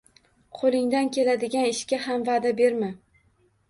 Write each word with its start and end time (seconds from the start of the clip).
Qo’lingdan 0.59 1.13
keladigan 1.19 1.71
ishga 1.77 2.03
ham 2.09 2.29
va’da 2.35 2.57
berma. 2.65 2.95